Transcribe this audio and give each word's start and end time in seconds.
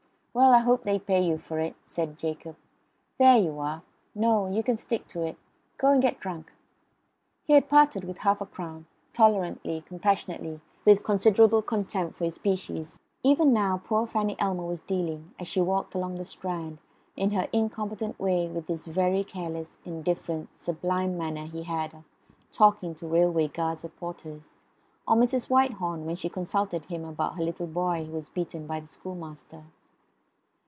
"Well, 0.33 0.53
I 0.53 0.59
hope 0.59 0.85
they 0.85 0.97
pay 0.97 1.21
you 1.21 1.37
for 1.37 1.59
it," 1.59 1.75
said 1.83 2.17
Jacob. 2.17 2.55
"There 3.17 3.35
you 3.37 3.59
are. 3.59 3.83
No. 4.15 4.47
You 4.47 4.63
can 4.63 4.77
stick 4.77 5.05
to 5.07 5.21
it. 5.23 5.37
Go 5.75 5.91
and 5.91 6.01
get 6.01 6.21
drunk." 6.21 6.53
He 7.43 7.51
had 7.51 7.67
parted 7.67 8.05
with 8.05 8.19
half 8.19 8.39
a 8.39 8.45
crown, 8.45 8.85
tolerantly, 9.11 9.81
compassionately, 9.81 10.61
with 10.85 11.03
considerable 11.03 11.61
contempt 11.61 12.13
for 12.15 12.23
his 12.23 12.35
species. 12.35 12.97
Even 13.23 13.51
now 13.51 13.81
poor 13.83 14.07
Fanny 14.07 14.37
Elmer 14.39 14.63
was 14.63 14.79
dealing, 14.79 15.33
as 15.37 15.49
she 15.49 15.59
walked 15.59 15.95
along 15.95 16.15
the 16.15 16.23
Strand, 16.23 16.79
in 17.17 17.31
her 17.31 17.49
incompetent 17.51 18.17
way 18.17 18.47
with 18.47 18.67
this 18.67 18.85
very 18.87 19.25
careless, 19.25 19.79
indifferent, 19.83 20.57
sublime 20.57 21.17
manner 21.17 21.43
he 21.43 21.63
had 21.63 21.93
of 21.93 22.03
talking 22.53 22.95
to 22.95 23.05
railway 23.05 23.49
guards 23.49 23.83
or 23.83 23.89
porters; 23.89 24.53
or 25.05 25.17
Mrs. 25.17 25.49
Whitehorn, 25.49 26.05
when 26.05 26.15
she 26.15 26.29
consulted 26.29 26.85
him 26.85 27.03
about 27.03 27.35
her 27.35 27.43
little 27.43 27.67
boy 27.67 28.05
who 28.05 28.13
was 28.13 28.29
beaten 28.29 28.65
by 28.65 28.79
the 28.79 28.87
schoolmaster. 28.87 29.65